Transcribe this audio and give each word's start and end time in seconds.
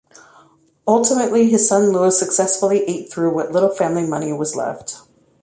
Ultimately, 0.87 1.47
his 1.51 1.67
son 1.67 1.91
Lewis 1.91 2.17
successfully 2.17 2.81
ate 2.87 3.11
through 3.13 3.35
what 3.35 3.51
little 3.51 3.69
family 3.69 4.01
money 4.07 4.33
was 4.33 4.55
left. 4.55 4.97